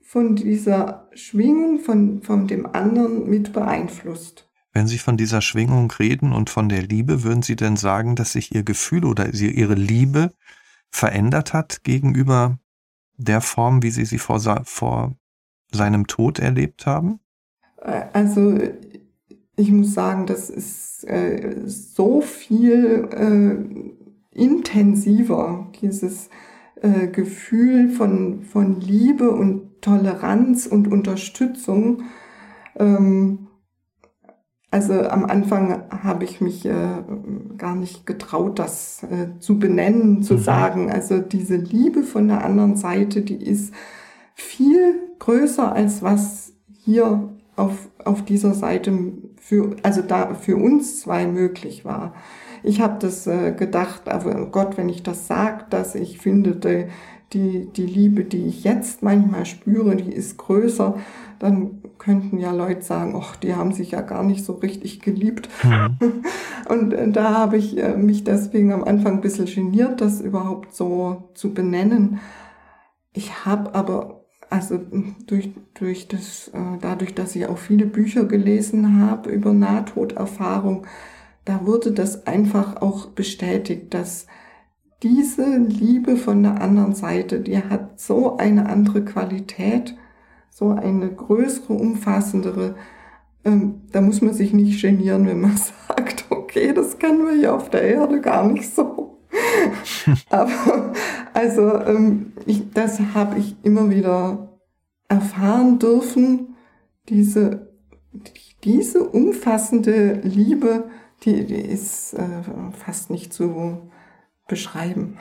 [0.00, 4.51] von dieser Schwingung von, von dem anderen mit beeinflusst.
[4.72, 8.32] Wenn Sie von dieser Schwingung reden und von der Liebe, würden Sie denn sagen, dass
[8.32, 10.32] sich Ihr Gefühl oder Ihre Liebe
[10.90, 12.58] verändert hat gegenüber
[13.16, 15.14] der Form, wie Sie sie vor, vor
[15.70, 17.20] seinem Tod erlebt haben?
[17.80, 18.58] Äh, also
[19.56, 26.30] ich muss sagen, das ist äh, so viel äh, intensiver, dieses
[26.80, 32.04] äh, Gefühl von, von Liebe und Toleranz und Unterstützung.
[32.76, 33.48] Ähm,
[34.72, 37.02] also am Anfang habe ich mich äh,
[37.58, 40.38] gar nicht getraut, das äh, zu benennen, zu mhm.
[40.38, 40.90] sagen.
[40.90, 43.74] Also diese Liebe von der anderen Seite, die ist
[44.35, 46.54] viel größer als was
[46.85, 52.14] hier auf, auf dieser Seite für, also da für uns zwei möglich war.
[52.62, 56.87] Ich habe das äh, gedacht, aber Gott, wenn ich das sage, dass ich finde, die,
[57.33, 60.97] die, die Liebe, die ich jetzt manchmal spüre, die ist größer,
[61.38, 65.49] dann könnten ja Leute sagen, ach, die haben sich ja gar nicht so richtig geliebt.
[65.64, 66.23] Mhm.
[66.68, 70.75] Und äh, da habe ich äh, mich deswegen am Anfang ein bisschen geniert, das überhaupt
[70.75, 72.21] so zu benennen.
[73.12, 74.79] Ich habe aber, also
[75.27, 80.87] durch, durch das, äh, dadurch, dass ich auch viele Bücher gelesen habe über Nahtoderfahrung,
[81.45, 84.27] da wurde das einfach auch bestätigt, dass
[85.02, 89.96] diese Liebe von der anderen Seite, die hat so eine andere Qualität,
[90.50, 92.76] so eine größere, umfassendere.
[93.44, 95.56] Ähm, da muss man sich nicht genieren, wenn man
[95.88, 99.18] sagt, okay, das kennen wir hier auf der Erde gar nicht so.
[100.30, 100.92] Aber
[101.32, 104.58] also ähm, ich, das habe ich immer wieder
[105.08, 106.54] erfahren dürfen,
[107.08, 107.72] diese,
[108.62, 110.84] diese umfassende Liebe,
[111.24, 113.90] die, die ist äh, fast nicht zu
[114.48, 115.18] beschreiben.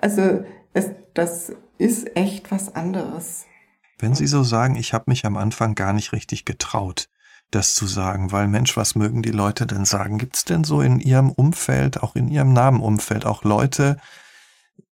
[0.00, 3.46] Also es, das ist echt was anderes.
[3.98, 7.08] Wenn Sie so sagen, ich habe mich am Anfang gar nicht richtig getraut,
[7.50, 10.18] das zu sagen, weil Mensch, was mögen die Leute denn sagen?
[10.18, 13.98] Gibt es denn so in Ihrem Umfeld, auch in Ihrem Namenumfeld, auch Leute,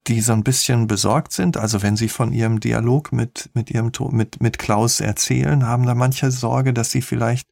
[0.07, 1.57] die so ein bisschen besorgt sind?
[1.57, 5.95] Also wenn Sie von Ihrem Dialog mit, mit Ihrem, mit, mit Klaus erzählen, haben da
[5.95, 7.47] manche Sorge, dass Sie vielleicht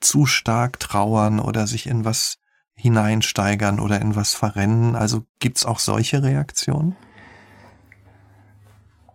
[0.00, 2.38] zu stark trauern oder sich in was
[2.80, 4.96] hineinsteigern oder in was verrennen?
[4.96, 6.96] Also gibt's auch solche Reaktionen?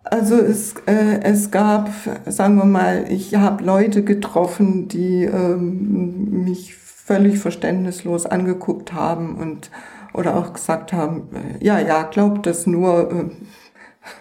[0.04, 1.90] Also es, äh, es gab,
[2.26, 9.70] sagen wir mal, ich habe Leute getroffen, die ähm, mich völlig verständnislos angeguckt haben und
[10.12, 13.10] oder auch gesagt haben, äh, ja, ja, glaubt das nur,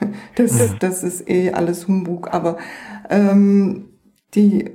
[0.02, 0.76] äh, das, mhm.
[0.80, 2.34] das ist eh alles Humbug.
[2.34, 2.58] Aber
[3.10, 3.90] ähm,
[4.34, 4.72] die,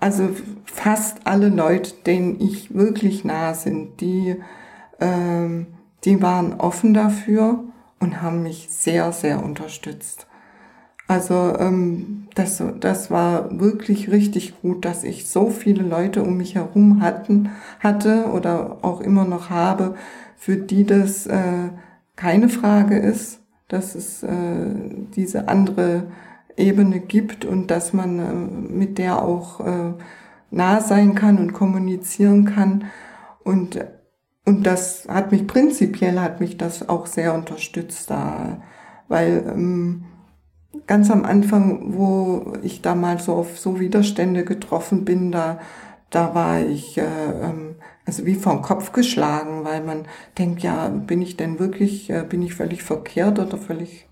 [0.00, 0.30] also
[0.76, 4.36] fast alle Leute, denen ich wirklich nah sind, die,
[5.00, 5.66] ähm,
[6.04, 7.64] die waren offen dafür
[7.98, 10.26] und haben mich sehr, sehr unterstützt.
[11.08, 16.56] Also ähm, das, das war wirklich richtig gut, dass ich so viele Leute um mich
[16.56, 19.94] herum hatten, hatte oder auch immer noch habe,
[20.36, 21.70] für die das äh,
[22.16, 24.28] keine Frage ist, dass es äh,
[25.14, 26.08] diese andere
[26.56, 28.32] Ebene gibt und dass man äh,
[28.72, 29.92] mit der auch äh,
[30.50, 32.84] nah sein kann und kommunizieren kann.
[33.44, 33.84] Und,
[34.44, 38.62] und das hat mich prinzipiell, hat mich das auch sehr unterstützt da,
[39.08, 40.04] weil ähm,
[40.86, 45.58] ganz am Anfang, wo ich da mal so auf so Widerstände getroffen bin, da,
[46.10, 50.06] da war ich äh, ähm, also wie vom Kopf geschlagen, weil man
[50.38, 54.08] denkt, ja, bin ich denn wirklich, äh, bin ich völlig verkehrt oder völlig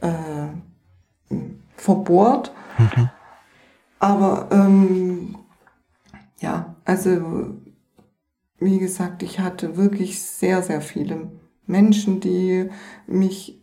[0.00, 1.36] äh,
[1.76, 2.52] verbohrt?
[2.76, 3.10] Mhm.
[4.00, 5.36] Aber ähm,
[6.40, 7.54] ja, also
[8.58, 11.30] wie gesagt, ich hatte wirklich sehr, sehr viele
[11.66, 12.68] Menschen, die
[13.06, 13.60] mich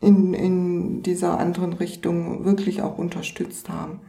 [0.00, 4.00] in, in dieser anderen Richtung wirklich auch unterstützt haben.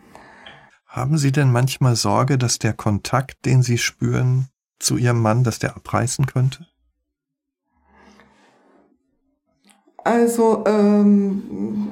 [0.85, 4.47] Haben Sie denn manchmal Sorge, dass der Kontakt, den Sie spüren
[4.79, 6.67] zu Ihrem Mann, dass der abreißen könnte?
[10.03, 11.89] Also ähm,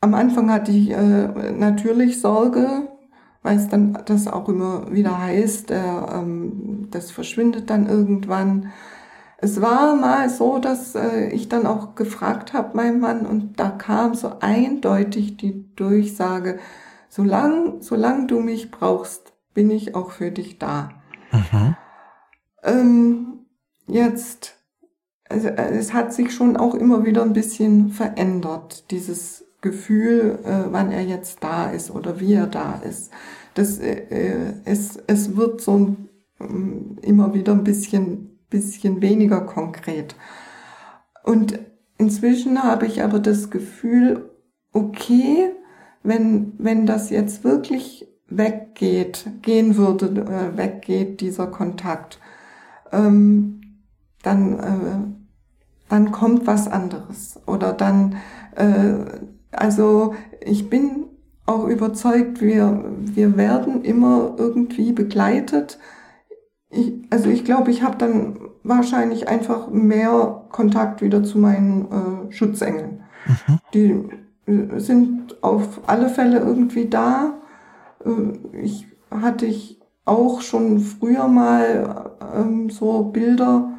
[0.00, 2.88] am Anfang hatte ich äh, natürlich Sorge,
[3.44, 8.72] weil es dann das auch immer wieder heißt, äh, ähm, das verschwindet dann irgendwann.
[9.36, 13.68] Es war mal so, dass äh, ich dann auch gefragt habe, mein Mann, und da
[13.68, 16.58] kam so eindeutig die Durchsage,
[17.10, 20.88] solange solang du mich brauchst, bin ich auch für dich da.
[21.30, 21.76] Mhm.
[22.62, 23.38] Ähm,
[23.86, 24.56] jetzt,
[25.28, 30.92] also, es hat sich schon auch immer wieder ein bisschen verändert, dieses Gefühl, äh, wann
[30.92, 33.10] er jetzt da ist oder wie er da ist.
[33.54, 35.96] Das, äh, äh es, es wird so
[36.38, 40.14] ähm, immer wieder ein bisschen, bisschen weniger konkret.
[41.24, 41.58] Und
[41.96, 44.30] inzwischen habe ich aber das Gefühl,
[44.72, 45.50] okay,
[46.02, 52.20] wenn, wenn das jetzt wirklich weggeht, gehen würde, äh, weggeht dieser Kontakt,
[52.92, 53.60] ähm,
[54.22, 55.14] dann, äh,
[55.88, 57.40] dann kommt was anderes.
[57.46, 58.16] Oder dann,
[58.56, 61.06] äh, also ich bin
[61.46, 65.78] auch überzeugt, wir, wir werden immer irgendwie begleitet.
[66.70, 72.32] Ich, also ich glaube, ich habe dann wahrscheinlich einfach mehr Kontakt wieder zu meinen äh,
[72.32, 73.02] Schutzengeln.
[73.26, 73.58] Mhm.
[73.74, 77.34] Die sind auf alle Fälle irgendwie da.
[78.04, 83.70] Äh, ich hatte ich auch schon früher mal ähm, so Bilder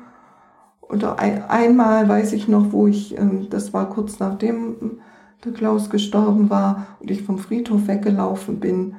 [0.81, 4.99] oder ein, einmal weiß ich noch, wo ich, ähm, das war kurz nachdem
[5.45, 8.95] der Klaus gestorben war und ich vom Friedhof weggelaufen bin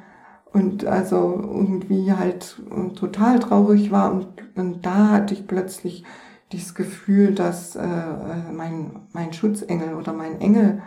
[0.53, 6.05] und also irgendwie halt äh, total traurig war und, und da hatte ich plötzlich
[6.53, 10.83] dieses Gefühl, dass äh, mein, mein Schutzengel oder mein Engel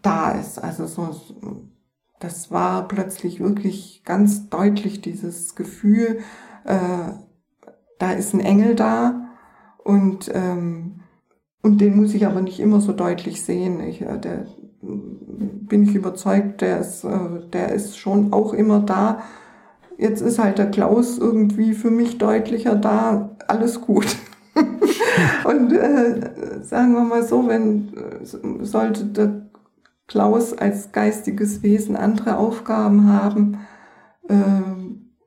[0.00, 0.62] da ist.
[0.62, 1.10] Also so,
[2.20, 6.20] das war plötzlich wirklich ganz deutlich dieses Gefühl,
[6.64, 7.12] äh,
[7.98, 9.28] da ist ein Engel da
[9.82, 11.00] und ähm,
[11.66, 13.80] und den muss ich aber nicht immer so deutlich sehen.
[13.80, 14.46] Ich, äh, der,
[14.80, 19.22] bin ich überzeugt, der ist, äh, der ist schon auch immer da.
[19.98, 23.36] Jetzt ist halt der Klaus irgendwie für mich deutlicher da.
[23.48, 24.16] Alles gut.
[25.44, 29.46] und äh, sagen wir mal so, wenn äh, sollte der
[30.06, 33.58] Klaus als geistiges Wesen andere Aufgaben haben,
[34.28, 34.34] äh,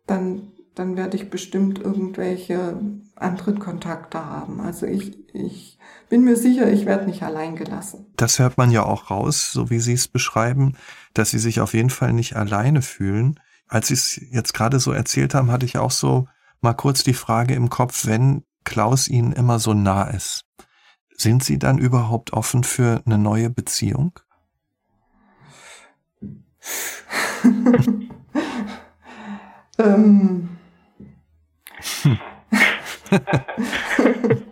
[0.07, 0.41] dann,
[0.75, 2.79] dann werde ich bestimmt irgendwelche
[3.15, 4.61] anderen Kontakte haben.
[4.61, 5.77] Also ich, ich
[6.09, 8.07] bin mir sicher, ich werde nicht allein gelassen.
[8.15, 10.75] Das hört man ja auch raus, so wie Sie es beschreiben,
[11.13, 13.39] dass Sie sich auf jeden Fall nicht alleine fühlen.
[13.67, 16.27] Als Sie es jetzt gerade so erzählt haben, hatte ich auch so
[16.61, 20.45] mal kurz die Frage im Kopf, wenn Klaus Ihnen immer so nah ist,
[21.15, 24.19] sind Sie dann überhaupt offen für eine neue Beziehung?
[29.77, 30.49] ähm.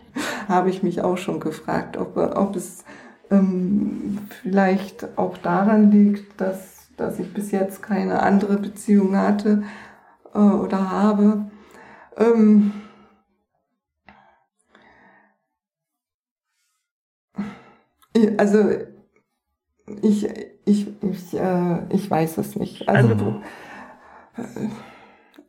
[0.48, 2.84] Habe ich mich auch schon gefragt, ob, ob es
[3.30, 9.62] ähm, vielleicht auch daran liegt, dass, dass ich bis jetzt keine andere Beziehung hatte
[10.34, 11.50] äh, oder habe.
[12.16, 12.72] Ähm,
[18.38, 18.70] also
[20.02, 20.28] ich,
[20.64, 22.88] ich, ich, äh, ich weiß es nicht.
[22.88, 23.42] Also, also
[24.36, 24.68] äh,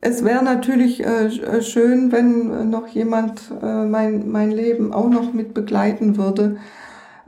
[0.00, 5.32] es wäre natürlich äh, äh, schön, wenn noch jemand äh, mein, mein Leben auch noch
[5.32, 6.56] mit begleiten würde.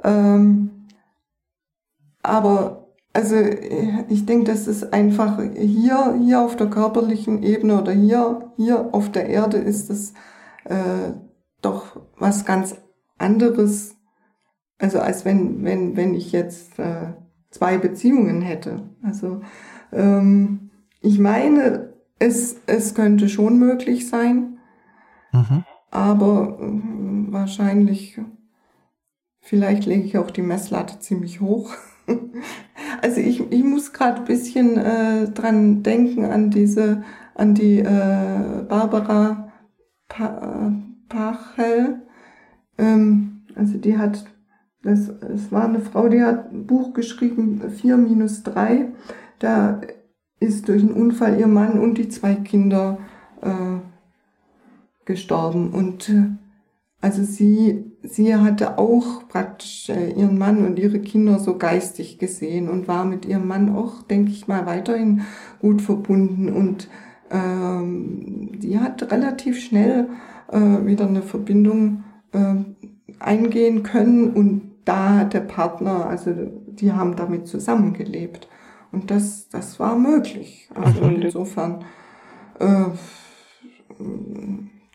[0.02, 0.70] Ähm,
[2.22, 3.36] aber also
[4.08, 9.12] ich denke, das ist einfach hier, hier auf der körperlichen Ebene oder hier, hier auf
[9.12, 10.14] der Erde ist es
[10.64, 11.12] äh,
[11.60, 12.76] doch was ganz
[13.18, 13.96] anderes,
[14.78, 17.12] also als wenn, wenn, wenn ich jetzt äh,
[17.50, 18.88] zwei Beziehungen hätte.
[19.02, 19.42] Also
[19.92, 20.70] ähm,
[21.02, 21.91] ich meine,
[22.22, 24.58] es, es könnte schon möglich sein,
[25.32, 25.64] mhm.
[25.90, 28.20] aber äh, wahrscheinlich,
[29.40, 31.74] vielleicht lege ich auch die Messlatte ziemlich hoch.
[33.02, 37.02] also ich, ich muss gerade ein bisschen äh, dran denken an diese,
[37.34, 39.52] an die äh, Barbara
[40.08, 40.72] pa
[41.08, 42.02] Pachel.
[42.78, 44.24] Ähm, also die hat
[44.84, 48.92] das, es war eine Frau, die hat ein Buch geschrieben, 4 minus 3.
[49.38, 49.80] Da
[50.42, 52.98] ist durch einen Unfall ihr Mann und die zwei Kinder
[53.40, 53.78] äh,
[55.04, 55.70] gestorben.
[55.70, 56.30] Und äh,
[57.00, 62.68] also sie, sie hatte auch praktisch äh, ihren Mann und ihre Kinder so geistig gesehen
[62.68, 65.22] und war mit ihrem Mann auch, denke ich mal, weiterhin
[65.60, 66.52] gut verbunden.
[66.52, 66.88] Und
[67.30, 70.08] ähm, die hat relativ schnell
[70.50, 72.54] äh, wieder eine Verbindung äh,
[73.18, 76.32] eingehen können und da hat der Partner, also
[76.66, 78.48] die haben damit zusammengelebt.
[78.92, 80.68] Und das, das war möglich.
[80.74, 81.22] Also mhm.
[81.22, 81.84] insofern
[82.60, 82.84] äh,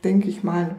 [0.04, 0.76] denke ich mal.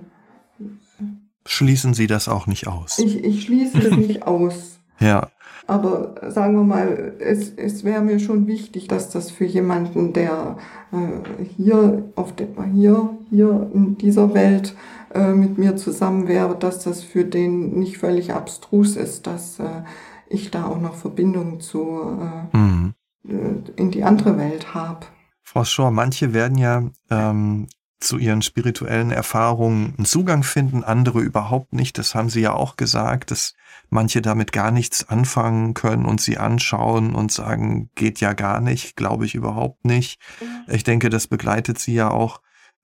[1.44, 2.98] Schließen Sie das auch nicht aus?
[2.98, 4.78] Ich, ich schließe es nicht aus.
[5.00, 5.28] Ja.
[5.66, 10.56] Aber sagen wir mal, es, es wäre mir schon wichtig, dass das für jemanden, der
[10.92, 14.74] äh, hier, auf der, hier, hier in dieser Welt
[15.14, 19.82] äh, mit mir zusammen wäre, dass das für den nicht völlig abstrus ist, dass äh,
[20.30, 22.16] ich da auch noch Verbindung zu
[22.52, 22.78] äh, mhm.
[23.26, 23.32] Äh,
[23.76, 25.06] in die andere Welt habe.
[25.42, 27.68] Frau Schor, manche werden ja ähm,
[28.00, 31.98] zu ihren spirituellen Erfahrungen einen Zugang finden, andere überhaupt nicht.
[31.98, 33.54] Das haben Sie ja auch gesagt, dass
[33.90, 38.94] manche damit gar nichts anfangen können und sie anschauen und sagen, geht ja gar nicht,
[38.96, 40.20] glaube ich überhaupt nicht.
[40.68, 42.40] Ich denke, das begleitet Sie ja auch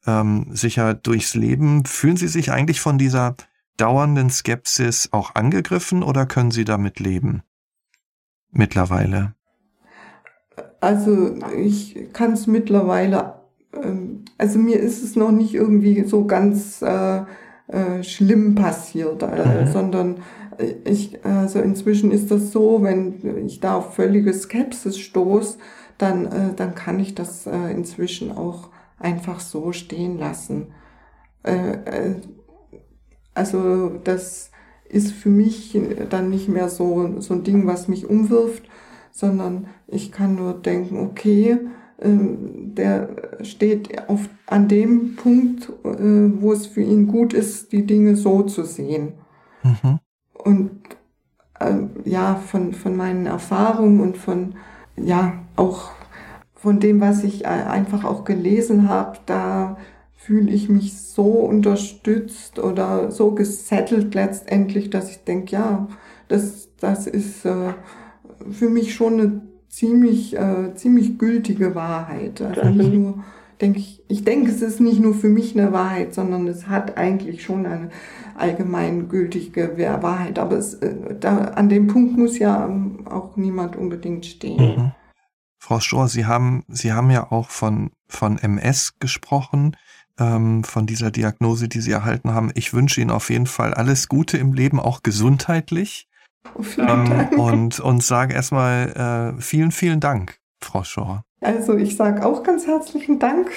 [0.07, 1.85] ähm, sicher durchs Leben.
[1.85, 3.37] Fühlen Sie sich eigentlich von dieser
[3.76, 7.43] dauernden Skepsis auch angegriffen oder können Sie damit leben?
[8.51, 9.35] Mittlerweile.
[10.81, 13.35] Also ich kann es mittlerweile
[13.83, 17.23] ähm, also mir ist es noch nicht irgendwie so ganz äh,
[17.69, 19.73] äh, schlimm passiert, äh, mhm.
[19.73, 20.17] sondern
[20.85, 25.59] ich, also inzwischen ist das so, wenn ich da auf völlige Skepsis stoße,
[25.99, 30.69] dann, äh, dann kann ich das äh, inzwischen auch einfach so stehen lassen.
[31.43, 32.15] Äh, äh,
[33.35, 34.53] also das
[34.89, 35.77] ist für mich
[36.09, 38.63] dann nicht mehr so, so ein Ding, was mich umwirft,
[39.15, 41.57] sondern ich kann nur denken, okay,
[42.03, 43.09] ähm, der
[43.43, 48.43] steht auf, an dem Punkt, äh, wo es für ihn gut ist, die Dinge so
[48.43, 49.12] zu sehen.
[49.62, 50.01] Mhm.
[50.33, 50.71] Und
[51.61, 54.57] äh, ja, von, von meinen Erfahrungen und von,
[54.97, 55.93] ja, auch
[56.57, 59.77] von dem, was ich äh, einfach auch gelesen habe, da
[60.17, 65.87] fühle ich mich so unterstützt oder so gesettelt letztendlich, dass ich denke, ja,
[66.27, 67.75] das, das ist äh,
[68.51, 72.41] für mich schon eine ziemlich, äh, ziemlich gültige Wahrheit.
[72.41, 73.24] Also nicht nur,
[73.61, 76.97] denke ich, ich denke, es ist nicht nur für mich eine Wahrheit, sondern es hat
[76.97, 77.91] eigentlich schon eine
[78.37, 80.39] allgemeingültige Wahrheit.
[80.39, 84.76] Aber es, äh, da, an dem Punkt muss ja ähm, auch niemand unbedingt stehen.
[84.76, 84.93] Mhm.
[85.59, 89.76] Frau Stroh, Sie haben, Sie haben ja auch von, von MS gesprochen,
[90.18, 92.53] ähm, von dieser Diagnose, die Sie erhalten haben.
[92.55, 96.07] Ich wünsche Ihnen auf jeden Fall alles Gute im Leben, auch gesundheitlich.
[96.79, 101.25] Ähm, und, und sage erstmal äh, vielen, vielen Dank, Frau Schor.
[101.41, 103.51] Also ich sage auch ganz herzlichen Dank.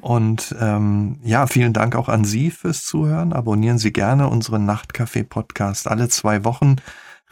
[0.00, 3.32] Und ähm, ja, vielen Dank auch an Sie fürs Zuhören.
[3.32, 5.86] Abonnieren Sie gerne unseren Nachtcafé-Podcast.
[5.86, 6.76] Alle zwei Wochen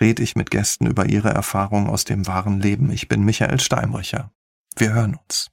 [0.00, 2.92] rede ich mit Gästen über ihre Erfahrungen aus dem wahren Leben.
[2.92, 4.30] Ich bin Michael Steinbrücher.
[4.76, 5.50] Wir hören uns.